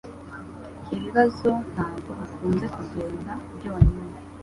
Ibibazo 0.95 1.49
ntabwo 1.71 2.09
bikunze 2.19 2.65
kugenda 2.75 3.31
byonyine. 3.57 4.05